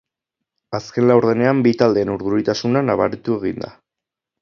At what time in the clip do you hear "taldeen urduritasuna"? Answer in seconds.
1.83-2.85